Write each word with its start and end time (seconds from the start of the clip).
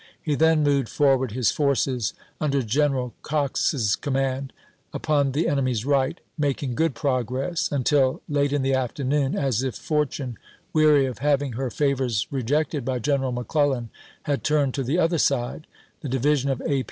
He 0.19 0.33
then 0.33 0.63
moved 0.63 0.89
for 0.89 1.15
ward 1.15 1.33
his 1.33 1.51
forces, 1.51 2.15
under 2.39 2.63
General 2.63 3.13
Cox's 3.21 3.95
command, 3.95 4.51
upon 4.95 5.33
the 5.33 5.47
enemy's 5.47 5.85
right, 5.85 6.19
making 6.39 6.73
good 6.73 6.95
progress, 6.95 7.71
until, 7.71 8.23
late 8.27 8.51
in 8.51 8.65
ANTIETAM 8.65 8.79
141 9.11 9.21
the 9.35 9.37
afternoon, 9.37 9.45
as 9.45 9.61
if 9.61 9.75
Fortune, 9.75 10.39
weary 10.73 11.05
of 11.05 11.19
having 11.19 11.51
her 11.51 11.69
chap. 11.69 11.77
vii. 11.77 11.85
favors 11.87 12.27
rejected 12.31 12.83
by 12.83 12.97
General 12.97 13.31
McClellan, 13.31 13.91
had 14.23 14.43
turned 14.43 14.73
to 14.73 14.83
the 14.83 14.97
other 14.97 15.19
side, 15.19 15.67
the 15.99 16.09
division 16.09 16.49
of 16.49 16.61
A. 16.61 16.79